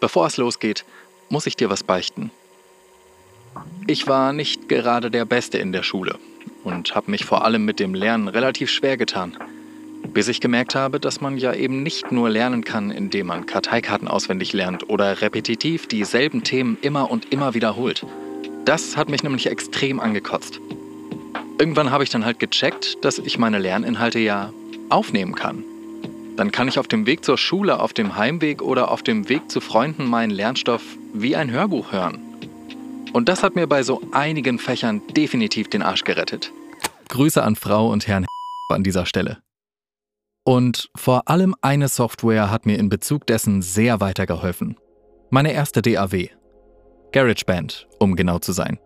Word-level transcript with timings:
Bevor 0.00 0.26
es 0.26 0.36
losgeht, 0.36 0.84
muss 1.28 1.46
ich 1.46 1.56
dir 1.56 1.70
was 1.70 1.82
beichten. 1.82 2.30
Ich 3.86 4.06
war 4.06 4.32
nicht 4.32 4.68
gerade 4.68 5.10
der 5.10 5.24
Beste 5.24 5.58
in 5.58 5.72
der 5.72 5.82
Schule 5.82 6.18
und 6.64 6.94
habe 6.94 7.10
mich 7.10 7.24
vor 7.24 7.44
allem 7.44 7.64
mit 7.64 7.80
dem 7.80 7.94
Lernen 7.94 8.28
relativ 8.28 8.70
schwer 8.70 8.96
getan. 8.96 9.36
Bis 10.14 10.28
ich 10.28 10.40
gemerkt 10.40 10.74
habe, 10.74 11.00
dass 11.00 11.20
man 11.20 11.38
ja 11.38 11.52
eben 11.52 11.82
nicht 11.82 12.12
nur 12.12 12.30
lernen 12.30 12.64
kann, 12.64 12.90
indem 12.90 13.26
man 13.26 13.46
Karteikarten 13.46 14.08
auswendig 14.08 14.52
lernt 14.52 14.88
oder 14.88 15.20
repetitiv 15.20 15.86
dieselben 15.86 16.44
Themen 16.44 16.78
immer 16.80 17.10
und 17.10 17.32
immer 17.32 17.54
wiederholt. 17.54 18.06
Das 18.64 18.96
hat 18.96 19.08
mich 19.08 19.22
nämlich 19.22 19.46
extrem 19.46 19.98
angekotzt. 19.98 20.60
Irgendwann 21.58 21.90
habe 21.90 22.04
ich 22.04 22.10
dann 22.10 22.24
halt 22.24 22.38
gecheckt, 22.38 23.04
dass 23.04 23.18
ich 23.18 23.38
meine 23.38 23.58
Lerninhalte 23.58 24.20
ja 24.20 24.52
aufnehmen 24.88 25.34
kann. 25.34 25.64
Dann 26.38 26.52
kann 26.52 26.68
ich 26.68 26.78
auf 26.78 26.86
dem 26.86 27.04
Weg 27.04 27.24
zur 27.24 27.36
Schule, 27.36 27.80
auf 27.80 27.92
dem 27.92 28.14
Heimweg 28.14 28.62
oder 28.62 28.92
auf 28.92 29.02
dem 29.02 29.28
Weg 29.28 29.50
zu 29.50 29.60
Freunden 29.60 30.06
meinen 30.06 30.30
Lernstoff 30.30 30.82
wie 31.12 31.34
ein 31.34 31.50
Hörbuch 31.50 31.90
hören. 31.90 32.20
Und 33.12 33.28
das 33.28 33.42
hat 33.42 33.56
mir 33.56 33.66
bei 33.66 33.82
so 33.82 34.00
einigen 34.12 34.60
Fächern 34.60 35.02
definitiv 35.16 35.68
den 35.68 35.82
Arsch 35.82 36.04
gerettet. 36.04 36.52
Grüße 37.08 37.42
an 37.42 37.56
Frau 37.56 37.90
und 37.90 38.06
Herrn 38.06 38.24
an 38.68 38.84
dieser 38.84 39.04
Stelle. 39.04 39.38
Und 40.44 40.90
vor 40.96 41.28
allem 41.28 41.56
eine 41.60 41.88
Software 41.88 42.52
hat 42.52 42.66
mir 42.66 42.78
in 42.78 42.88
Bezug 42.88 43.26
dessen 43.26 43.60
sehr 43.60 44.00
weitergeholfen. 44.00 44.76
Meine 45.30 45.52
erste 45.52 45.82
DAW. 45.82 46.28
GarageBand, 47.10 47.88
um 47.98 48.14
genau 48.14 48.38
zu 48.38 48.52
sein. 48.52 48.78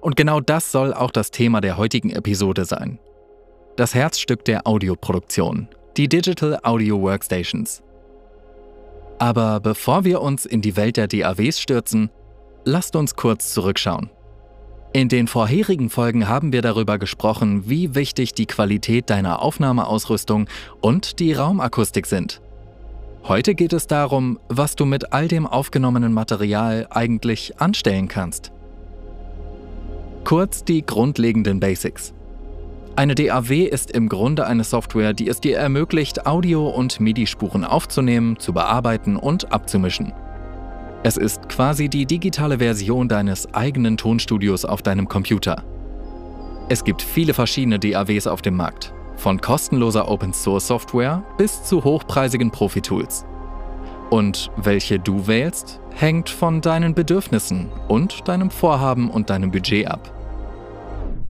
Und 0.00 0.16
genau 0.16 0.40
das 0.40 0.72
soll 0.72 0.94
auch 0.94 1.10
das 1.10 1.30
Thema 1.30 1.60
der 1.60 1.76
heutigen 1.76 2.08
Episode 2.08 2.64
sein. 2.64 2.98
Das 3.76 3.94
Herzstück 3.94 4.46
der 4.46 4.66
Audioproduktion, 4.66 5.68
die 5.96 6.08
Digital 6.08 6.58
Audio 6.62 7.00
Workstations. 7.00 7.82
Aber 9.18 9.60
bevor 9.60 10.04
wir 10.04 10.20
uns 10.20 10.44
in 10.44 10.60
die 10.60 10.76
Welt 10.76 10.98
der 10.98 11.08
DAWs 11.08 11.58
stürzen, 11.58 12.10
lasst 12.64 12.96
uns 12.96 13.16
kurz 13.16 13.54
zurückschauen. 13.54 14.10
In 14.92 15.08
den 15.08 15.26
vorherigen 15.26 15.88
Folgen 15.88 16.28
haben 16.28 16.52
wir 16.52 16.60
darüber 16.60 16.98
gesprochen, 16.98 17.68
wie 17.68 17.94
wichtig 17.94 18.34
die 18.34 18.46
Qualität 18.46 19.08
deiner 19.08 19.40
Aufnahmeausrüstung 19.40 20.48
und 20.82 21.18
die 21.18 21.32
Raumakustik 21.32 22.06
sind. 22.06 22.42
Heute 23.24 23.54
geht 23.54 23.72
es 23.72 23.86
darum, 23.86 24.38
was 24.48 24.76
du 24.76 24.84
mit 24.84 25.14
all 25.14 25.28
dem 25.28 25.46
aufgenommenen 25.46 26.12
Material 26.12 26.86
eigentlich 26.90 27.58
anstellen 27.58 28.08
kannst. 28.08 28.52
Kurz 30.24 30.62
die 30.62 30.84
grundlegenden 30.84 31.58
Basics. 31.58 32.12
Eine 32.98 33.14
DAW 33.14 33.64
ist 33.64 33.90
im 33.90 34.08
Grunde 34.08 34.46
eine 34.46 34.64
Software, 34.64 35.12
die 35.12 35.28
es 35.28 35.38
dir 35.38 35.58
ermöglicht, 35.58 36.26
Audio- 36.26 36.70
und 36.70 36.98
MIDI-Spuren 36.98 37.62
aufzunehmen, 37.62 38.38
zu 38.38 38.54
bearbeiten 38.54 39.16
und 39.16 39.52
abzumischen. 39.52 40.14
Es 41.02 41.18
ist 41.18 41.46
quasi 41.50 41.90
die 41.90 42.06
digitale 42.06 42.56
Version 42.56 43.06
deines 43.06 43.52
eigenen 43.52 43.98
Tonstudios 43.98 44.64
auf 44.64 44.80
deinem 44.80 45.08
Computer. 45.08 45.62
Es 46.70 46.84
gibt 46.84 47.02
viele 47.02 47.34
verschiedene 47.34 47.78
DAWs 47.78 48.26
auf 48.26 48.40
dem 48.40 48.56
Markt, 48.56 48.94
von 49.16 49.42
kostenloser 49.42 50.08
Open-Source-Software 50.08 51.22
bis 51.36 51.64
zu 51.64 51.84
hochpreisigen 51.84 52.50
Profi-Tools. 52.50 53.26
Und 54.08 54.50
welche 54.56 54.98
du 54.98 55.26
wählst, 55.26 55.80
hängt 55.94 56.30
von 56.30 56.62
deinen 56.62 56.94
Bedürfnissen 56.94 57.68
und 57.88 58.26
deinem 58.26 58.50
Vorhaben 58.50 59.10
und 59.10 59.28
deinem 59.28 59.50
Budget 59.50 59.86
ab. 59.86 60.12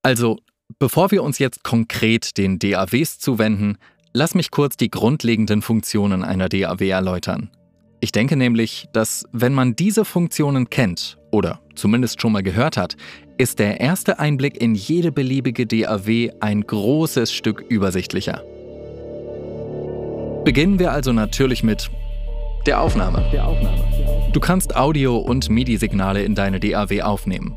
Also, 0.02 0.38
bevor 0.78 1.10
wir 1.10 1.22
uns 1.22 1.38
jetzt 1.38 1.64
konkret 1.64 2.36
den 2.36 2.58
DAWs 2.58 3.18
zuwenden, 3.18 3.78
lass 4.12 4.34
mich 4.34 4.50
kurz 4.50 4.76
die 4.76 4.90
grundlegenden 4.90 5.62
Funktionen 5.62 6.24
einer 6.24 6.48
DAW 6.48 6.88
erläutern. 6.88 7.50
Ich 8.00 8.12
denke 8.12 8.36
nämlich, 8.36 8.86
dass 8.92 9.24
wenn 9.32 9.54
man 9.54 9.74
diese 9.74 10.04
Funktionen 10.04 10.68
kennt 10.68 11.18
oder 11.30 11.60
zumindest 11.74 12.20
schon 12.20 12.32
mal 12.32 12.42
gehört 12.42 12.76
hat, 12.76 12.96
ist 13.38 13.58
der 13.58 13.80
erste 13.80 14.18
Einblick 14.18 14.60
in 14.60 14.74
jede 14.74 15.12
beliebige 15.12 15.66
DAW 15.66 16.30
ein 16.40 16.62
großes 16.62 17.32
Stück 17.32 17.64
übersichtlicher. 17.68 18.42
Beginnen 20.44 20.78
wir 20.78 20.92
also 20.92 21.12
natürlich 21.12 21.62
mit 21.62 21.90
der 22.66 22.80
Aufnahme. 22.80 23.24
Du 24.32 24.40
kannst 24.40 24.76
Audio- 24.76 25.18
und 25.18 25.48
MIDI-Signale 25.48 26.22
in 26.22 26.34
deine 26.34 26.60
DAW 26.60 27.02
aufnehmen. 27.02 27.56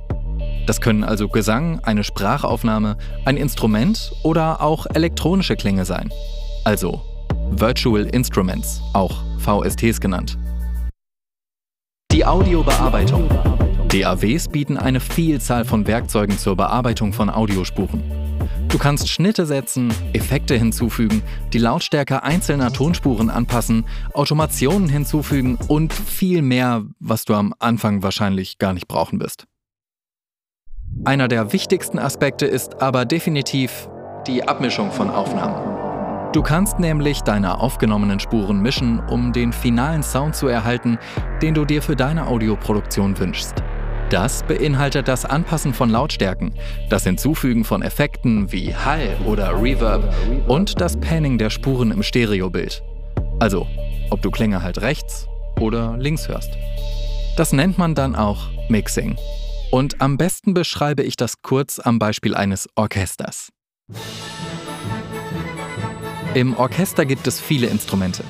Das 0.69 0.81
können 0.81 1.03
also 1.03 1.27
Gesang, 1.27 1.79
eine 1.79 2.03
Sprachaufnahme, 2.03 2.95
ein 3.25 3.37
Instrument 3.37 4.11
oder 4.21 4.61
auch 4.61 4.85
elektronische 4.93 5.55
Klänge 5.55 5.83
sein. 5.83 6.11
Also 6.63 7.01
Virtual 7.49 8.05
Instruments, 8.05 8.79
auch 8.93 9.23
VSTs 9.39 9.99
genannt. 9.99 10.37
Die 12.11 12.23
Audiobearbeitung. 12.23 13.27
DAWs 13.87 14.47
bieten 14.47 14.77
eine 14.77 14.99
Vielzahl 14.99 15.65
von 15.65 15.87
Werkzeugen 15.87 16.37
zur 16.37 16.55
Bearbeitung 16.55 17.13
von 17.13 17.31
Audiospuren. 17.31 18.03
Du 18.67 18.77
kannst 18.77 19.09
Schnitte 19.09 19.47
setzen, 19.47 19.91
Effekte 20.13 20.55
hinzufügen, 20.55 21.23
die 21.51 21.57
Lautstärke 21.57 22.21
einzelner 22.21 22.71
Tonspuren 22.71 23.31
anpassen, 23.31 23.85
Automationen 24.13 24.87
hinzufügen 24.87 25.57
und 25.67 25.91
viel 25.91 26.43
mehr, 26.43 26.85
was 26.99 27.25
du 27.25 27.33
am 27.33 27.55
Anfang 27.57 28.03
wahrscheinlich 28.03 28.59
gar 28.59 28.73
nicht 28.73 28.87
brauchen 28.87 29.19
wirst. 29.19 29.47
Einer 31.05 31.27
der 31.27 31.53
wichtigsten 31.53 31.97
Aspekte 31.97 32.45
ist 32.45 32.81
aber 32.81 33.05
definitiv 33.05 33.89
die 34.27 34.47
Abmischung 34.47 34.91
von 34.91 35.09
Aufnahmen. 35.09 35.79
Du 36.33 36.43
kannst 36.43 36.77
nämlich 36.77 37.21
deine 37.21 37.59
aufgenommenen 37.59 38.19
Spuren 38.19 38.61
mischen, 38.61 38.99
um 38.99 39.33
den 39.33 39.51
finalen 39.51 40.03
Sound 40.03 40.35
zu 40.35 40.47
erhalten, 40.47 40.99
den 41.41 41.55
du 41.55 41.65
dir 41.65 41.81
für 41.81 41.95
deine 41.95 42.27
Audioproduktion 42.27 43.17
wünschst. 43.17 43.63
Das 44.11 44.43
beinhaltet 44.43 45.07
das 45.07 45.25
Anpassen 45.25 45.73
von 45.73 45.89
Lautstärken, 45.89 46.53
das 46.89 47.03
Hinzufügen 47.03 47.63
von 47.63 47.81
Effekten 47.81 48.51
wie 48.51 48.75
Hall 48.75 49.17
oder 49.25 49.59
Reverb 49.61 50.13
und 50.47 50.81
das 50.81 50.97
Panning 50.97 51.37
der 51.37 51.49
Spuren 51.49 51.91
im 51.91 52.03
Stereobild. 52.03 52.83
Also, 53.39 53.65
ob 54.09 54.21
du 54.21 54.29
Klänge 54.31 54.61
halt 54.61 54.81
rechts 54.81 55.27
oder 55.59 55.95
links 55.97 56.27
hörst. 56.27 56.51
Das 57.37 57.53
nennt 57.53 57.77
man 57.77 57.95
dann 57.95 58.15
auch 58.15 58.49
Mixing. 58.67 59.15
Und 59.71 60.01
am 60.01 60.17
besten 60.17 60.55
beschreibe 60.55 61.03
ich 61.03 61.15
das 61.15 61.41
kurz 61.43 61.77
am 61.79 61.99
Beispiel 61.99 62.33
eines 62.33 62.67
Orchesters. 62.75 63.49
Im 66.33 66.55
Orchester 66.55 67.05
gibt 67.05 67.27
es 67.27 67.39
viele 67.39 67.67
Instrumente. 67.67 68.23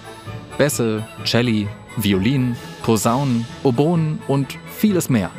Bässe, 0.57 1.07
Celli, 1.25 1.67
Violinen, 1.95 2.57
Posaunen, 2.83 3.45
Oboen 3.63 4.19
und 4.27 4.57
vieles 4.77 5.09
mehr. 5.09 5.31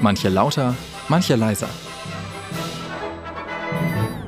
Manche 0.00 0.28
lauter, 0.28 0.76
manche 1.08 1.34
leiser. 1.34 1.68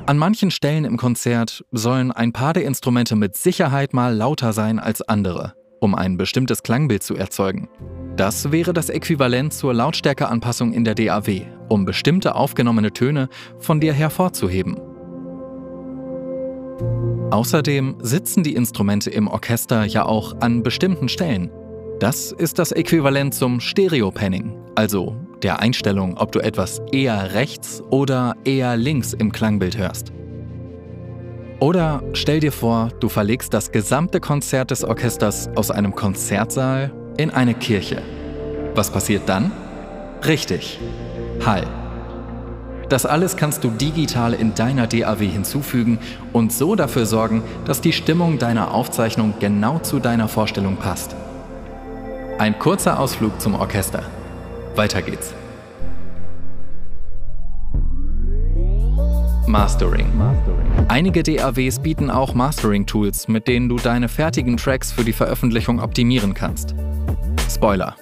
An 0.05 0.17
manchen 0.17 0.51
Stellen 0.51 0.85
im 0.85 0.97
Konzert 0.97 1.63
sollen 1.71 2.11
ein 2.11 2.33
paar 2.33 2.53
der 2.53 2.65
Instrumente 2.65 3.15
mit 3.15 3.37
Sicherheit 3.37 3.93
mal 3.93 4.13
lauter 4.13 4.51
sein 4.51 4.79
als 4.79 5.01
andere, 5.01 5.53
um 5.79 5.95
ein 5.95 6.17
bestimmtes 6.17 6.63
Klangbild 6.63 7.03
zu 7.03 7.15
erzeugen. 7.15 7.69
Das 8.17 8.51
wäre 8.51 8.73
das 8.73 8.89
Äquivalent 8.89 9.53
zur 9.53 9.75
Lautstärkeanpassung 9.75 10.73
in 10.73 10.83
der 10.83 10.95
DAW, 10.95 11.45
um 11.69 11.85
bestimmte 11.85 12.33
aufgenommene 12.33 12.91
Töne 12.91 13.29
von 13.59 13.79
dir 13.79 13.93
hervorzuheben. 13.93 14.75
Außerdem 17.29 17.97
sitzen 18.01 18.41
die 18.41 18.55
Instrumente 18.55 19.11
im 19.11 19.27
Orchester 19.27 19.85
ja 19.85 20.03
auch 20.03 20.35
an 20.39 20.63
bestimmten 20.63 21.09
Stellen. 21.09 21.51
Das 21.99 22.31
ist 22.31 22.57
das 22.57 22.71
Äquivalent 22.71 23.35
zum 23.35 23.59
Stereo-Panning, 23.59 24.57
also 24.73 25.15
der 25.43 25.59
Einstellung, 25.59 26.17
ob 26.17 26.31
du 26.31 26.39
etwas 26.39 26.81
eher 26.91 27.35
rechts 27.35 27.83
oder 27.91 28.33
eher 28.45 28.77
links 28.77 29.13
im 29.13 29.31
Klangbild 29.31 29.77
hörst. 29.77 30.11
Oder 31.59 32.01
stell 32.13 32.39
dir 32.39 32.51
vor, 32.51 32.89
du 32.99 33.09
verlegst 33.09 33.53
das 33.53 33.71
gesamte 33.71 34.19
Konzert 34.19 34.71
des 34.71 34.83
Orchesters 34.83 35.49
aus 35.55 35.69
einem 35.69 35.93
Konzertsaal 35.93 36.91
in 37.17 37.31
eine 37.31 37.53
Kirche. 37.53 38.01
Was 38.75 38.91
passiert 38.91 39.27
dann? 39.27 39.51
Richtig, 40.25 40.79
Hall. 41.45 41.67
Das 42.89 43.05
alles 43.05 43.35
kannst 43.35 43.63
du 43.65 43.69
digital 43.69 44.33
in 44.33 44.55
deiner 44.55 44.87
DAW 44.87 45.27
hinzufügen 45.27 45.99
und 46.31 46.53
so 46.53 46.75
dafür 46.75 47.05
sorgen, 47.05 47.43
dass 47.65 47.81
die 47.81 47.91
Stimmung 47.91 48.39
deiner 48.39 48.73
Aufzeichnung 48.73 49.33
genau 49.39 49.79
zu 49.79 49.99
deiner 49.99 50.29
Vorstellung 50.29 50.77
passt. 50.77 51.15
Ein 52.37 52.57
kurzer 52.59 52.99
Ausflug 52.99 53.41
zum 53.41 53.55
Orchester. 53.55 54.03
Weiter 54.75 55.01
geht's. 55.01 55.33
Mastering. 59.47 60.07
Einige 60.87 61.23
DAWs 61.23 61.79
bieten 61.79 62.09
auch 62.09 62.33
Mastering-Tools, 62.33 63.27
mit 63.27 63.47
denen 63.47 63.69
du 63.69 63.77
deine 63.77 64.07
fertigen 64.07 64.57
Tracks 64.57 64.91
für 64.91 65.03
die 65.03 65.13
Veröffentlichung 65.13 65.79
optimieren 65.81 66.33
kannst. 66.33 66.75
Spoiler. 67.49 67.95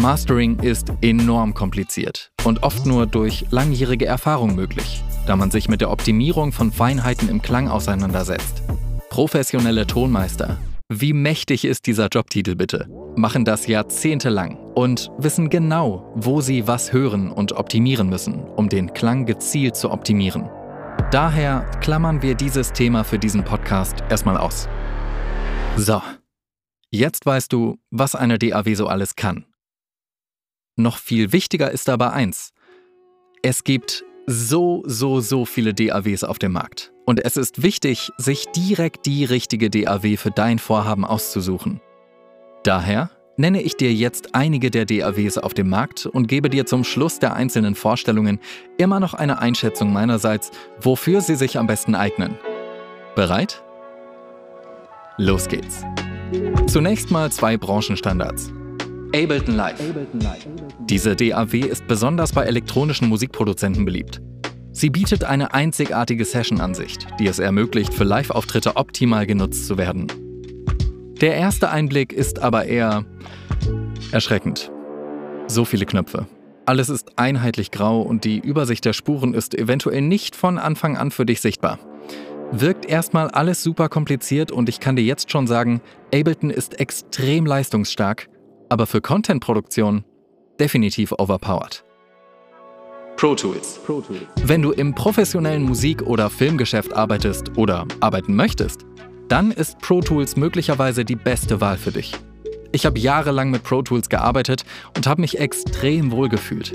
Mastering 0.00 0.58
ist 0.60 0.92
enorm 1.02 1.54
kompliziert 1.54 2.30
und 2.44 2.62
oft 2.62 2.86
nur 2.86 3.06
durch 3.06 3.46
langjährige 3.50 4.06
Erfahrung 4.06 4.54
möglich, 4.54 5.02
da 5.26 5.36
man 5.36 5.50
sich 5.50 5.68
mit 5.68 5.80
der 5.80 5.90
Optimierung 5.90 6.52
von 6.52 6.72
Feinheiten 6.72 7.28
im 7.28 7.42
Klang 7.42 7.68
auseinandersetzt. 7.68 8.62
Professionelle 9.10 9.86
Tonmeister, 9.86 10.58
Wie 10.88 11.12
mächtig 11.12 11.64
ist 11.64 11.86
dieser 11.86 12.08
Jobtitel 12.08 12.54
bitte? 12.54 12.88
Machen 13.14 13.44
das 13.44 13.66
jahrzehntelang 13.66 14.56
und 14.74 15.10
wissen 15.18 15.50
genau, 15.50 16.10
wo 16.14 16.40
sie 16.40 16.66
was 16.66 16.92
hören 16.92 17.30
und 17.30 17.52
optimieren 17.52 18.08
müssen, 18.08 18.44
um 18.44 18.68
den 18.68 18.94
Klang 18.94 19.26
gezielt 19.26 19.76
zu 19.76 19.90
optimieren. 19.90 20.48
Daher 21.10 21.66
klammern 21.80 22.22
wir 22.22 22.34
dieses 22.34 22.72
Thema 22.72 23.04
für 23.04 23.18
diesen 23.18 23.44
Podcast 23.44 24.02
erstmal 24.08 24.36
aus. 24.36 24.68
So, 25.76 26.00
jetzt 26.90 27.26
weißt 27.26 27.52
du, 27.52 27.78
was 27.90 28.14
eine 28.14 28.38
DAW 28.38 28.74
so 28.74 28.86
alles 28.86 29.16
kann. 29.16 29.44
Noch 30.76 30.98
viel 30.98 31.32
wichtiger 31.32 31.70
ist 31.70 31.88
aber 31.88 32.12
eins. 32.12 32.52
Es 33.42 33.64
gibt 33.64 34.04
so, 34.26 34.82
so, 34.86 35.20
so 35.20 35.44
viele 35.44 35.74
DAWs 35.74 36.22
auf 36.22 36.38
dem 36.38 36.52
Markt. 36.52 36.92
Und 37.06 37.24
es 37.24 37.36
ist 37.36 37.62
wichtig, 37.62 38.10
sich 38.18 38.44
direkt 38.54 39.06
die 39.06 39.24
richtige 39.24 39.70
DAW 39.70 40.16
für 40.16 40.30
dein 40.30 40.58
Vorhaben 40.58 41.04
auszusuchen. 41.04 41.80
Daher 42.62 43.10
nenne 43.38 43.62
ich 43.62 43.76
dir 43.76 43.92
jetzt 43.92 44.34
einige 44.34 44.70
der 44.70 44.84
DAWs 44.84 45.38
auf 45.38 45.54
dem 45.54 45.70
Markt 45.70 46.06
und 46.06 46.26
gebe 46.26 46.50
dir 46.50 46.66
zum 46.66 46.84
Schluss 46.84 47.18
der 47.18 47.34
einzelnen 47.34 47.74
Vorstellungen 47.74 48.38
immer 48.76 49.00
noch 49.00 49.14
eine 49.14 49.38
Einschätzung 49.38 49.92
meinerseits, 49.92 50.50
wofür 50.80 51.22
sie 51.22 51.36
sich 51.36 51.56
am 51.56 51.66
besten 51.66 51.94
eignen. 51.94 52.36
Bereit? 53.14 53.62
Los 55.16 55.48
geht's. 55.48 55.84
Zunächst 56.66 57.10
mal 57.10 57.30
zwei 57.32 57.56
Branchenstandards. 57.56 58.52
Ableton 59.14 59.56
Live. 59.56 59.80
Diese 60.80 61.16
DAW 61.16 61.58
ist 61.60 61.86
besonders 61.86 62.32
bei 62.32 62.44
elektronischen 62.44 63.08
Musikproduzenten 63.08 63.84
beliebt. 63.84 64.20
Sie 64.72 64.90
bietet 64.90 65.24
eine 65.24 65.54
einzigartige 65.54 66.24
Session-Ansicht, 66.24 67.06
die 67.18 67.26
es 67.26 67.38
ermöglicht, 67.38 67.94
für 67.94 68.04
Live-Auftritte 68.04 68.76
optimal 68.76 69.26
genutzt 69.26 69.66
zu 69.66 69.78
werden. 69.78 70.06
Der 71.20 71.34
erste 71.34 71.70
Einblick 71.70 72.12
ist 72.12 72.40
aber 72.40 72.66
eher 72.66 73.04
erschreckend. 74.12 74.70
So 75.46 75.64
viele 75.64 75.86
Knöpfe. 75.86 76.26
Alles 76.66 76.90
ist 76.90 77.18
einheitlich 77.18 77.70
grau 77.70 78.02
und 78.02 78.24
die 78.24 78.38
Übersicht 78.38 78.84
der 78.84 78.92
Spuren 78.92 79.32
ist 79.32 79.54
eventuell 79.54 80.02
nicht 80.02 80.36
von 80.36 80.58
Anfang 80.58 80.98
an 80.98 81.10
für 81.10 81.24
dich 81.24 81.40
sichtbar. 81.40 81.78
Wirkt 82.50 82.86
erstmal 82.86 83.28
alles 83.28 83.62
super 83.62 83.90
kompliziert 83.90 84.50
und 84.50 84.70
ich 84.70 84.80
kann 84.80 84.96
dir 84.96 85.04
jetzt 85.04 85.30
schon 85.30 85.46
sagen, 85.46 85.82
Ableton 86.14 86.48
ist 86.48 86.80
extrem 86.80 87.44
leistungsstark, 87.44 88.28
aber 88.70 88.86
für 88.86 89.02
Content-Produktion 89.02 90.04
definitiv 90.58 91.12
overpowered. 91.12 91.84
Pro 93.16 93.34
Tools. 93.34 93.80
Wenn 94.44 94.62
du 94.62 94.70
im 94.70 94.94
professionellen 94.94 95.64
Musik- 95.64 96.02
oder 96.02 96.30
Filmgeschäft 96.30 96.94
arbeitest 96.94 97.58
oder 97.58 97.86
arbeiten 98.00 98.34
möchtest, 98.34 98.86
dann 99.28 99.50
ist 99.50 99.78
Pro 99.80 100.00
Tools 100.00 100.36
möglicherweise 100.36 101.04
die 101.04 101.16
beste 101.16 101.60
Wahl 101.60 101.76
für 101.76 101.90
dich. 101.90 102.14
Ich 102.72 102.86
habe 102.86 102.98
jahrelang 102.98 103.50
mit 103.50 103.62
Pro 103.62 103.82
Tools 103.82 104.08
gearbeitet 104.08 104.64
und 104.96 105.06
habe 105.06 105.20
mich 105.20 105.38
extrem 105.38 106.12
wohl 106.12 106.28
gefühlt. 106.28 106.72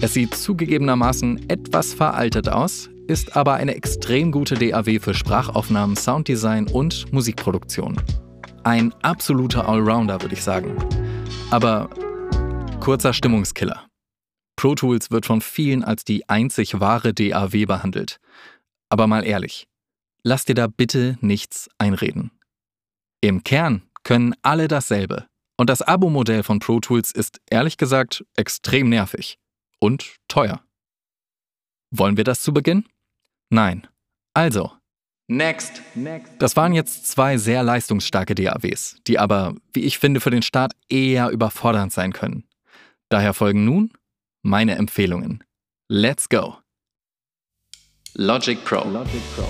Es 0.00 0.14
sieht 0.14 0.34
zugegebenermaßen 0.34 1.48
etwas 1.48 1.94
veraltet 1.94 2.48
aus, 2.48 2.91
ist 3.12 3.36
aber 3.36 3.52
eine 3.52 3.74
extrem 3.74 4.32
gute 4.32 4.54
DAW 4.54 4.98
für 4.98 5.12
Sprachaufnahmen, 5.12 5.96
Sounddesign 5.96 6.66
und 6.68 7.12
Musikproduktion. 7.12 8.00
Ein 8.64 8.94
absoluter 9.02 9.68
Allrounder, 9.68 10.22
würde 10.22 10.34
ich 10.34 10.42
sagen. 10.42 10.78
Aber 11.50 11.90
kurzer 12.80 13.12
Stimmungskiller. 13.12 13.86
Pro 14.56 14.74
Tools 14.74 15.10
wird 15.10 15.26
von 15.26 15.42
vielen 15.42 15.84
als 15.84 16.04
die 16.04 16.26
einzig 16.30 16.80
wahre 16.80 17.12
DAW 17.12 17.66
behandelt. 17.66 18.18
Aber 18.88 19.06
mal 19.06 19.26
ehrlich, 19.26 19.68
lass 20.22 20.46
dir 20.46 20.54
da 20.54 20.66
bitte 20.66 21.18
nichts 21.20 21.68
einreden. 21.76 22.30
Im 23.20 23.44
Kern 23.44 23.82
können 24.04 24.34
alle 24.40 24.68
dasselbe. 24.68 25.26
Und 25.58 25.68
das 25.68 25.82
Abo-Modell 25.82 26.44
von 26.44 26.60
Pro 26.60 26.80
Tools 26.80 27.12
ist 27.12 27.42
ehrlich 27.50 27.76
gesagt 27.76 28.24
extrem 28.36 28.88
nervig 28.88 29.38
und 29.80 30.16
teuer. 30.28 30.62
Wollen 31.90 32.16
wir 32.16 32.24
das 32.24 32.40
zu 32.40 32.54
Beginn? 32.54 32.86
Nein. 33.52 33.86
Also. 34.32 34.72
Next. 35.28 35.82
Das 36.38 36.56
waren 36.56 36.72
jetzt 36.72 37.06
zwei 37.06 37.36
sehr 37.36 37.62
leistungsstarke 37.62 38.34
DAWs, 38.34 38.96
die 39.06 39.18
aber, 39.18 39.54
wie 39.74 39.80
ich 39.80 39.98
finde, 39.98 40.20
für 40.20 40.30
den 40.30 40.42
Start 40.42 40.72
eher 40.88 41.28
überfordernd 41.28 41.92
sein 41.92 42.14
können. 42.14 42.44
Daher 43.10 43.34
folgen 43.34 43.66
nun 43.66 43.92
meine 44.42 44.76
Empfehlungen. 44.76 45.44
Let's 45.88 46.30
go! 46.30 46.56
Logic 48.14 48.62
Pro. 48.64 48.88
Logic 48.88 49.22
Pro. 49.36 49.46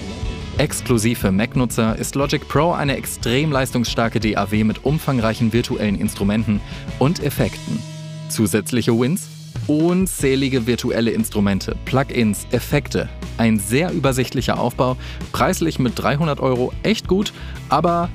Exklusiv 0.59 1.21
für 1.21 1.31
Mac-Nutzer 1.31 1.97
ist 1.97 2.17
Logic 2.17 2.47
Pro 2.49 2.73
eine 2.73 2.97
extrem 2.97 3.53
leistungsstarke 3.53 4.19
DAW 4.19 4.65
mit 4.65 4.85
umfangreichen 4.85 5.53
virtuellen 5.53 5.99
Instrumenten 5.99 6.61
und 6.99 7.23
Effekten. 7.23 7.81
Zusätzliche 8.29 8.99
Wins, 8.99 9.29
unzählige 9.67 10.67
virtuelle 10.67 11.11
Instrumente, 11.11 11.77
Plugins, 11.85 12.47
Effekte. 12.51 13.09
Ein 13.39 13.59
sehr 13.59 13.93
übersichtlicher 13.93 14.59
Aufbau, 14.59 14.97
preislich 15.33 15.79
mit 15.79 15.99
300 15.99 16.41
Euro 16.41 16.73
echt 16.83 17.09
gut, 17.09 17.33
aber 17.69 18.11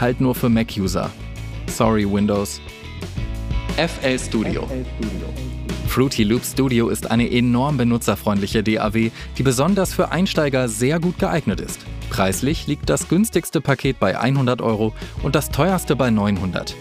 halt 0.00 0.20
nur 0.20 0.34
für 0.34 0.48
Mac-User. 0.48 1.10
Sorry 1.66 2.10
Windows. 2.10 2.60
FL 3.76 4.18
Studio. 4.18 4.62
FL 4.66 4.84
Studio. 4.98 5.28
Fruity 5.88 6.24
Loop 6.24 6.44
Studio 6.44 6.88
ist 6.88 7.10
eine 7.10 7.30
enorm 7.30 7.78
benutzerfreundliche 7.78 8.62
DAW, 8.62 9.10
die 9.38 9.42
besonders 9.42 9.94
für 9.94 10.10
Einsteiger 10.10 10.68
sehr 10.68 11.00
gut 11.00 11.18
geeignet 11.18 11.60
ist. 11.60 11.80
Preislich 12.10 12.66
liegt 12.66 12.90
das 12.90 13.08
günstigste 13.08 13.60
Paket 13.60 13.98
bei 13.98 14.18
100 14.18 14.60
Euro 14.60 14.92
und 15.22 15.34
das 15.34 15.50
teuerste 15.50 15.96
bei 15.96 16.10
900. 16.10 16.76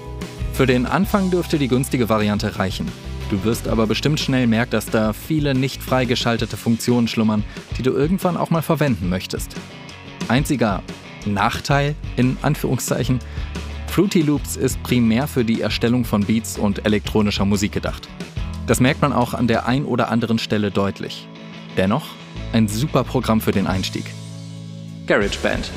Für 0.54 0.66
den 0.66 0.86
Anfang 0.86 1.32
dürfte 1.32 1.58
die 1.58 1.68
günstige 1.68 2.10
Variante 2.10 2.60
reichen. 2.60 2.92
Du 3.30 3.44
wirst 3.44 3.68
aber 3.68 3.88
bestimmt 3.88 4.19
schnell 4.19 4.45
merken, 4.45 4.72
dass 4.72 4.86
da 4.86 5.12
viele 5.13 5.56
nicht 5.56 5.81
freigeschaltete 5.81 6.57
Funktionen 6.57 7.07
schlummern, 7.07 7.44
die 7.77 7.81
du 7.81 7.92
irgendwann 7.92 8.38
auch 8.38 8.51
mal 8.51 8.62
verwenden 8.62 9.10
möchtest. 9.10 9.56
Einziger 10.27 10.83
Nachteil 11.25 11.95
in 12.18 12.38
Anführungszeichen, 12.44 13.19
Fruity 13.88 14.22
Loops 14.22 14.57
ist 14.57 14.81
primär 14.83 15.27
für 15.27 15.45
die 15.45 15.62
Erstellung 15.62 16.06
von 16.06 16.25
Beats 16.25 16.57
und 16.57 16.86
elektronischer 16.86 17.45
Musik 17.45 17.72
gedacht. 17.72 18.07
Das 18.68 18.80
merkt 18.80 19.01
man 19.01 19.13
auch 19.13 19.33
an 19.33 19.48
der 19.48 19.66
ein 19.68 19.86
oder 19.86 20.10
anderen 20.10 20.38
Stelle 20.38 20.69
deutlich. 20.69 21.27
Dennoch 21.77 22.06
ein 22.54 22.68
super 22.68 23.04
Programm 23.04 23.42
für 23.42 23.51
den 23.51 23.68
Einstieg. 23.68 24.06
GarageBand. 25.07 25.72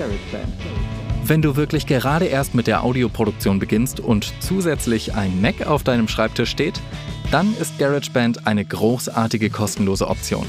Wenn 1.24 1.42
du 1.42 1.56
wirklich 1.56 1.86
gerade 1.86 2.24
erst 2.24 2.54
mit 2.54 2.66
der 2.66 2.82
Audioproduktion 2.82 3.58
beginnst 3.58 4.00
und 4.00 4.32
zusätzlich 4.40 5.14
ein 5.14 5.40
Mac 5.40 5.66
auf 5.66 5.82
deinem 5.84 6.08
Schreibtisch 6.08 6.50
steht, 6.50 6.80
dann 7.30 7.54
ist 7.56 7.78
GarageBand 7.78 8.46
eine 8.46 8.64
großartige 8.64 9.50
kostenlose 9.50 10.08
Option. 10.08 10.46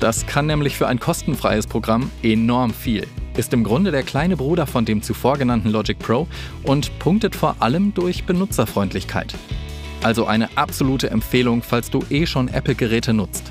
Das 0.00 0.26
kann 0.26 0.46
nämlich 0.46 0.76
für 0.76 0.86
ein 0.86 1.00
kostenfreies 1.00 1.66
Programm 1.66 2.10
enorm 2.22 2.72
viel, 2.72 3.06
ist 3.36 3.52
im 3.52 3.64
Grunde 3.64 3.90
der 3.90 4.02
kleine 4.02 4.36
Bruder 4.36 4.66
von 4.66 4.84
dem 4.84 5.02
zuvor 5.02 5.36
genannten 5.36 5.70
Logic 5.70 5.98
Pro 5.98 6.26
und 6.62 6.98
punktet 6.98 7.36
vor 7.36 7.56
allem 7.60 7.94
durch 7.94 8.24
Benutzerfreundlichkeit. 8.24 9.34
Also 10.02 10.26
eine 10.26 10.48
absolute 10.56 11.10
Empfehlung, 11.10 11.62
falls 11.62 11.90
du 11.90 12.02
eh 12.08 12.26
schon 12.26 12.48
Apple-Geräte 12.48 13.12
nutzt. 13.12 13.50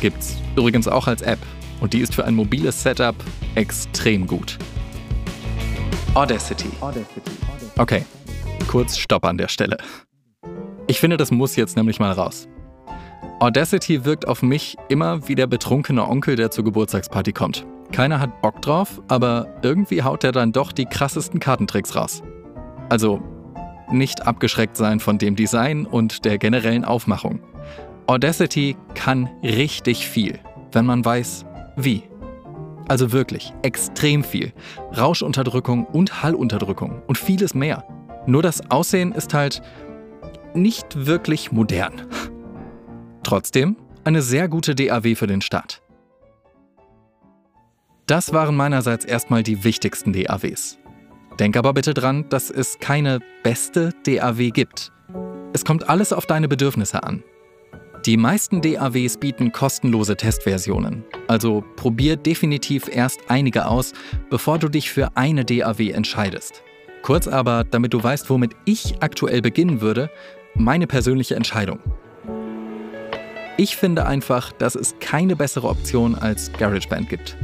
Gibt's 0.00 0.36
übrigens 0.56 0.88
auch 0.88 1.06
als 1.06 1.22
App 1.22 1.38
und 1.80 1.92
die 1.92 2.00
ist 2.00 2.14
für 2.14 2.24
ein 2.24 2.34
mobiles 2.34 2.82
Setup 2.82 3.16
extrem 3.54 4.26
gut. 4.26 4.58
Audacity. 6.14 6.68
Okay, 7.76 8.04
kurz 8.68 8.98
Stopp 8.98 9.24
an 9.24 9.36
der 9.38 9.48
Stelle. 9.48 9.76
Ich 10.92 11.00
finde, 11.00 11.16
das 11.16 11.30
muss 11.30 11.56
jetzt 11.56 11.74
nämlich 11.74 12.00
mal 12.00 12.12
raus. 12.12 12.50
Audacity 13.40 14.04
wirkt 14.04 14.28
auf 14.28 14.42
mich 14.42 14.76
immer 14.90 15.26
wie 15.26 15.34
der 15.34 15.46
betrunkene 15.46 16.06
Onkel, 16.06 16.36
der 16.36 16.50
zur 16.50 16.64
Geburtstagsparty 16.64 17.32
kommt. 17.32 17.64
Keiner 17.92 18.20
hat 18.20 18.42
Bock 18.42 18.60
drauf, 18.60 19.00
aber 19.08 19.46
irgendwie 19.62 20.02
haut 20.02 20.22
er 20.22 20.32
dann 20.32 20.52
doch 20.52 20.70
die 20.70 20.84
krassesten 20.84 21.40
Kartentricks 21.40 21.96
raus. 21.96 22.22
Also 22.90 23.22
nicht 23.90 24.26
abgeschreckt 24.26 24.76
sein 24.76 25.00
von 25.00 25.16
dem 25.16 25.34
Design 25.34 25.86
und 25.86 26.26
der 26.26 26.36
generellen 26.36 26.84
Aufmachung. 26.84 27.40
Audacity 28.06 28.76
kann 28.94 29.30
richtig 29.42 30.06
viel, 30.06 30.40
wenn 30.72 30.84
man 30.84 31.02
weiß, 31.02 31.46
wie. 31.76 32.02
Also 32.88 33.12
wirklich 33.12 33.54
extrem 33.62 34.24
viel. 34.24 34.52
Rauschunterdrückung 34.94 35.86
und 35.86 36.22
Hallunterdrückung 36.22 37.00
und 37.06 37.16
vieles 37.16 37.54
mehr. 37.54 37.82
Nur 38.26 38.42
das 38.42 38.70
Aussehen 38.70 39.12
ist 39.12 39.32
halt 39.32 39.62
nicht 40.54 41.06
wirklich 41.06 41.52
modern. 41.52 42.06
Trotzdem 43.22 43.76
eine 44.04 44.22
sehr 44.22 44.48
gute 44.48 44.74
DAW 44.74 45.14
für 45.14 45.26
den 45.26 45.40
Start. 45.40 45.82
Das 48.06 48.32
waren 48.32 48.56
meinerseits 48.56 49.04
erstmal 49.04 49.42
die 49.42 49.64
wichtigsten 49.64 50.12
DAWs. 50.12 50.78
Denk 51.38 51.56
aber 51.56 51.72
bitte 51.72 51.94
dran, 51.94 52.28
dass 52.28 52.50
es 52.50 52.78
keine 52.78 53.20
beste 53.42 53.94
DAW 54.04 54.50
gibt. 54.50 54.92
Es 55.52 55.64
kommt 55.64 55.88
alles 55.88 56.12
auf 56.12 56.26
deine 56.26 56.48
Bedürfnisse 56.48 57.02
an. 57.02 57.22
Die 58.04 58.16
meisten 58.16 58.60
DAWs 58.60 59.16
bieten 59.16 59.52
kostenlose 59.52 60.16
Testversionen, 60.16 61.04
also 61.28 61.62
probier 61.76 62.16
definitiv 62.16 62.88
erst 62.88 63.20
einige 63.28 63.66
aus, 63.66 63.92
bevor 64.28 64.58
du 64.58 64.68
dich 64.68 64.90
für 64.90 65.16
eine 65.16 65.44
DAW 65.44 65.90
entscheidest. 65.90 66.62
Kurz 67.02 67.28
aber, 67.28 67.64
damit 67.64 67.94
du 67.94 68.02
weißt, 68.02 68.28
womit 68.28 68.52
ich 68.64 68.96
aktuell 69.00 69.40
beginnen 69.40 69.80
würde, 69.80 70.10
meine 70.54 70.86
persönliche 70.86 71.34
Entscheidung. 71.34 71.80
Ich 73.58 73.76
finde 73.76 74.06
einfach, 74.06 74.50
dass 74.52 74.74
es 74.74 74.94
keine 74.98 75.36
bessere 75.36 75.68
Option 75.68 76.14
als 76.14 76.52
GarageBand 76.52 77.08
gibt. 77.08 77.36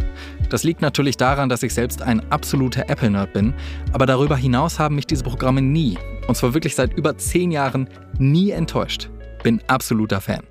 Das 0.49 0.65
liegt 0.65 0.81
natürlich 0.81 1.17
daran, 1.17 1.49
dass 1.49 1.63
ich 1.63 1.75
selbst 1.75 2.01
ein 2.01 2.33
absoluter 2.33 2.89
Apple-Nerd 2.89 3.35
bin, 3.35 3.55
aber 3.93 4.07
darüber 4.07 4.37
hinaus 4.37 4.79
haben 4.79 4.95
mich 4.95 5.07
diese 5.07 5.23
Programme 5.23 5.61
nie, 5.61 5.99
und 6.27 6.37
zwar 6.37 6.55
wirklich 6.55 6.75
seit 6.75 6.95
über 6.97 7.19
zehn 7.19 7.51
Jahren, 7.51 7.89
nie 8.19 8.51
enttäuscht. 8.51 9.11
Bin 9.43 9.61
absoluter 9.67 10.21
Fan. 10.21 10.43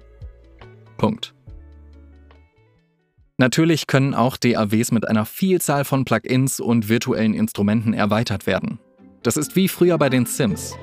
Punkt. 0.98 1.34
Natürlich 3.40 3.88
können 3.88 4.14
auch 4.14 4.38
DAWs 4.38 4.92
mit 4.92 5.08
einer 5.08 5.26
Vielzahl 5.26 5.86
von 5.86 6.06
Plugins 6.06 6.60
und 6.60 6.90
virtuellen 6.90 7.34
Instrumenten 7.34 7.94
erweitert 7.94 8.48
werden. 8.48 8.80
Das 9.22 9.38
ist 9.38 9.56
wie 9.56 9.68
früher 9.68 9.98
bei 9.98 10.10
den 10.10 10.26
Sims. 10.26 10.76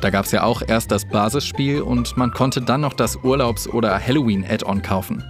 Da 0.00 0.10
gab 0.10 0.26
es 0.26 0.32
ja 0.32 0.42
auch 0.42 0.62
erst 0.66 0.90
das 0.90 1.08
Basisspiel 1.08 1.80
und 1.80 2.16
man 2.16 2.30
konnte 2.30 2.60
dann 2.60 2.82
noch 2.82 2.92
das 2.92 3.16
Urlaubs- 3.16 3.66
oder 3.66 3.98
Halloween-Add-on 3.98 4.82
kaufen. 4.82 5.24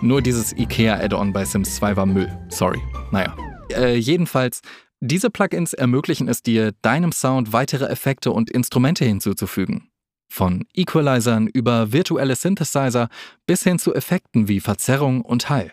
Nur 0.00 0.22
dieses 0.22 0.52
IKEA-Add-on 0.56 1.32
bei 1.32 1.44
Sims 1.44 1.74
2 1.76 1.96
war 1.96 2.06
Müll. 2.06 2.30
Sorry. 2.48 2.80
Naja. 3.10 3.34
Äh, 3.70 3.96
jedenfalls, 3.96 4.62
diese 5.00 5.28
Plugins 5.28 5.74
ermöglichen 5.74 6.28
es 6.28 6.42
dir, 6.42 6.72
deinem 6.82 7.12
Sound 7.12 7.52
weitere 7.52 7.86
Effekte 7.86 8.32
und 8.32 8.50
Instrumente 8.50 9.04
hinzuzufügen. 9.04 9.90
Von 10.30 10.66
Equalizern 10.74 11.46
über 11.46 11.92
virtuelle 11.92 12.36
Synthesizer 12.36 13.08
bis 13.46 13.62
hin 13.62 13.78
zu 13.78 13.94
Effekten 13.94 14.48
wie 14.48 14.60
Verzerrung 14.60 15.22
und 15.22 15.50
Hall. 15.50 15.72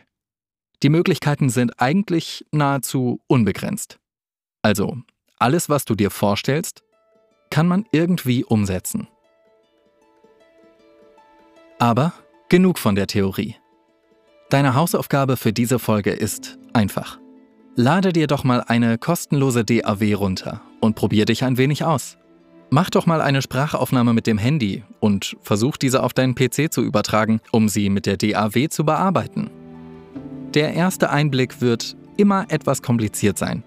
Die 0.83 0.89
Möglichkeiten 0.89 1.49
sind 1.49 1.79
eigentlich 1.79 2.45
nahezu 2.51 3.21
unbegrenzt. 3.27 3.99
Also, 4.61 4.97
alles, 5.37 5.69
was 5.69 5.85
du 5.85 5.95
dir 5.95 6.11
vorstellst, 6.11 6.83
kann 7.49 7.67
man 7.67 7.85
irgendwie 7.91 8.43
umsetzen. 8.43 9.07
Aber 11.79 12.13
genug 12.49 12.79
von 12.79 12.95
der 12.95 13.07
Theorie. 13.07 13.55
Deine 14.49 14.75
Hausaufgabe 14.75 15.37
für 15.37 15.51
diese 15.51 15.79
Folge 15.79 16.11
ist 16.11 16.57
einfach. 16.73 17.19
Lade 17.75 18.13
dir 18.13 18.27
doch 18.27 18.43
mal 18.43 18.61
eine 18.61 18.97
kostenlose 18.97 19.65
DAW 19.65 20.13
runter 20.13 20.61
und 20.79 20.95
probier 20.95 21.25
dich 21.25 21.43
ein 21.43 21.57
wenig 21.57 21.83
aus. 21.83 22.17
Mach 22.69 22.89
doch 22.89 23.05
mal 23.05 23.21
eine 23.21 23.41
Sprachaufnahme 23.41 24.13
mit 24.13 24.27
dem 24.27 24.37
Handy 24.37 24.83
und 24.99 25.35
versuch 25.41 25.77
diese 25.77 26.01
auf 26.01 26.13
deinen 26.13 26.35
PC 26.35 26.71
zu 26.71 26.81
übertragen, 26.81 27.41
um 27.51 27.69
sie 27.69 27.89
mit 27.89 28.05
der 28.05 28.17
DAW 28.17 28.69
zu 28.69 28.85
bearbeiten. 28.85 29.49
Der 30.53 30.73
erste 30.73 31.09
Einblick 31.09 31.59
wird 31.61 31.97
immer 32.17 32.45
etwas 32.49 32.81
kompliziert 32.81 33.37
sein. 33.37 33.63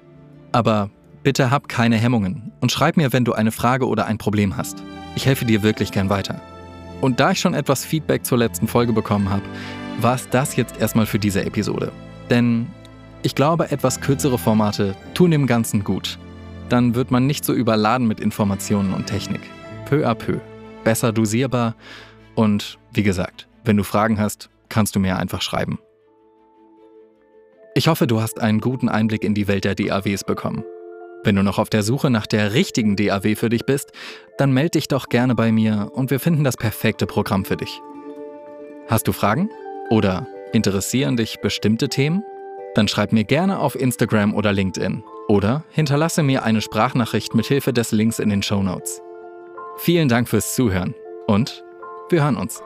Aber 0.52 0.90
Bitte 1.28 1.50
hab 1.50 1.68
keine 1.68 1.99
Hemmungen 1.99 2.52
und 2.61 2.73
schreib 2.73 2.97
mir, 2.97 3.12
wenn 3.12 3.26
du 3.26 3.35
eine 3.35 3.52
Frage 3.52 3.87
oder 3.87 4.06
ein 4.06 4.16
Problem 4.16 4.56
hast. 4.56 4.82
Ich 5.14 5.26
helfe 5.26 5.44
dir 5.44 5.62
wirklich 5.62 5.92
gern 5.92 6.08
weiter. 6.08 6.40
Und 7.02 7.20
da 7.20 7.32
ich 7.32 7.38
schon 7.38 7.52
etwas 7.52 7.85
Feedback 7.85 8.25
zur 8.25 8.38
letzten 8.38 8.66
Folge 8.66 8.94
bekommen 8.94 9.28
habe, 9.28 9.42
war 10.00 10.14
es 10.14 10.26
das 10.30 10.56
jetzt 10.56 10.80
erstmal 10.80 11.04
für 11.04 11.18
diese 11.18 11.44
Episode. 11.44 11.92
Denn 12.30 12.66
ich 13.23 13.35
glaube, 13.35 13.70
etwas 13.70 14.00
kürzere 14.00 14.38
Formate 14.38 14.97
tun 15.12 15.30
dem 15.30 15.47
Ganzen 15.47 15.85
gut. 15.85 16.18
Dann 16.70 16.94
wird 16.94 17.11
man 17.11 17.26
nicht 17.26 17.44
so 17.44 17.52
überladen 17.52 18.08
mit 18.08 18.20
Informationen 18.20 18.94
und 18.94 19.04
Technik. 19.04 19.42
Peu 19.85 20.08
à 20.08 20.14
peu. 20.14 20.38
Besser 20.82 21.12
dosierbar. 21.12 21.75
Und 22.37 22.78
wie 22.94 23.02
gesagt, 23.02 23.49
wenn 23.66 23.76
du 23.76 23.85
Fragen 23.85 24.18
hast, 24.18 24.49
kannst 24.70 24.97
du 24.97 24.99
mir 24.99 25.18
einfach 25.18 25.42
schreiben. 25.42 25.78
Ich 27.75 27.87
hoffe, 27.87 28.06
du 28.06 28.23
hast 28.23 28.40
einen 28.40 28.62
guten 28.62 28.88
Einblick 28.88 29.25
in 29.25 29.35
die 29.35 29.47
Welt 29.47 29.64
der 29.64 29.75
DAWs 29.75 30.25
bekommen. 30.25 30.64
Wenn 31.25 31.37
du 31.37 31.42
noch 31.42 31.58
auf 31.58 31.70
der 31.70 31.82
Suche 31.82 32.10
nach 32.10 32.26
der 32.26 32.54
richtigen 32.54 32.96
DAW 32.96 33.34
für 33.34 33.48
dich 33.48 33.66
bist, 33.66 33.92
dann 34.38 34.52
melde 34.52 34.78
dich 34.78 34.88
doch 34.88 35.08
gerne 35.08 35.34
bei 35.34 35.52
mir 35.52 35.90
und 35.92 36.10
wir 36.10 36.20
finden 36.20 36.44
das 36.44 36.56
perfekte 36.56 37.06
Programm 37.06 37.44
für 37.44 37.56
dich. 37.56 37.80
Hast 38.87 39.08
du 39.08 39.12
Fragen? 39.12 39.50
Oder 39.90 40.26
interessieren 40.52 41.16
dich 41.16 41.40
bestimmte 41.40 41.88
Themen? 41.88 42.22
Dann 42.75 42.88
schreib 42.88 43.12
mir 43.12 43.25
gerne 43.25 43.58
auf 43.58 43.75
Instagram 43.75 44.34
oder 44.34 44.52
LinkedIn 44.52 45.02
oder 45.28 45.64
hinterlasse 45.70 46.22
mir 46.22 46.44
eine 46.44 46.60
Sprachnachricht 46.60 47.34
mit 47.34 47.46
Hilfe 47.46 47.72
des 47.72 47.92
Links 47.92 48.18
in 48.18 48.28
den 48.30 48.42
Show 48.42 48.62
Notes. 48.62 49.02
Vielen 49.76 50.08
Dank 50.08 50.28
fürs 50.28 50.54
Zuhören 50.54 50.94
und 51.26 51.64
wir 52.10 52.22
hören 52.22 52.37
uns. 52.37 52.62